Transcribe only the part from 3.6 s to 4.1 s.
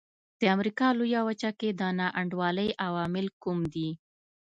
دي.